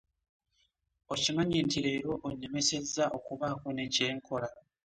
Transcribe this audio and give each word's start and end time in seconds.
Okimanyi 1.13 1.57
nti 1.65 1.79
leero 1.85 2.13
onnemeseza 2.27 3.03
okubaako 3.17 3.67
ne 3.73 3.85
kye 3.93 4.07
nkola. 4.17 4.49